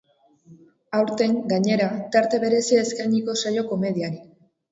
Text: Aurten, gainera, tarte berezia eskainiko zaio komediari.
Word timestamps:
Aurten, 0.99 1.35
gainera, 1.51 1.91
tarte 2.15 2.41
berezia 2.45 2.81
eskainiko 2.87 3.37
zaio 3.43 3.65
komediari. 3.75 4.21